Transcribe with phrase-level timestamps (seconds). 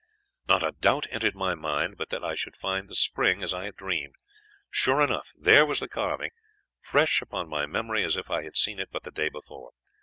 [0.47, 3.65] "Not a doubt entered my mind but that I should find the spring as I
[3.65, 4.15] had dreamed.
[4.71, 6.31] Sure enough there was the carving,
[6.79, 9.73] fresh upon my memory as if I had seen it but the day before.